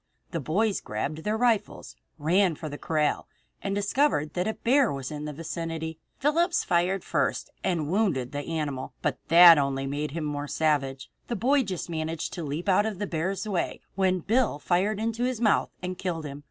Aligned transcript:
The 0.31 0.39
boys 0.39 0.81
grabbed 0.81 1.19
their 1.25 1.37
rifles, 1.37 1.95
ran 2.17 2.55
to 2.55 2.67
the 2.69 2.79
corral, 2.79 3.27
and 3.61 3.75
discovered 3.75 4.33
that 4.33 4.47
a 4.47 4.55
bear 4.55 4.91
was 4.91 5.11
in 5.11 5.25
the 5.25 5.31
vicinity. 5.31 5.99
Phillips 6.17 6.63
fired 6.63 7.03
first 7.03 7.51
and 7.63 7.87
wounded 7.87 8.31
the 8.31 8.39
animal. 8.41 8.93
But 9.03 9.19
that 9.27 9.59
only 9.59 9.85
made 9.85 10.09
him 10.09 10.25
the 10.25 10.31
more 10.31 10.47
savage. 10.47 11.11
The 11.27 11.35
boy 11.35 11.61
just 11.61 11.87
managed 11.87 12.33
to 12.33 12.43
leap 12.43 12.67
out 12.67 12.87
of 12.87 12.97
the 12.97 13.05
bear's 13.05 13.47
way 13.47 13.79
when 13.93 14.21
Bill 14.21 14.57
fired 14.57 14.99
into 14.99 15.23
his 15.23 15.39
mouth 15.39 15.69
and 15.83 15.99
killed 15.99 16.25
him. 16.25 16.39